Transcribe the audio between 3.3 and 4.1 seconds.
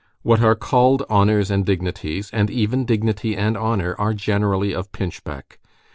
and honor,